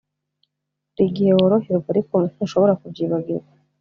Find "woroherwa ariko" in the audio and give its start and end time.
1.37-2.15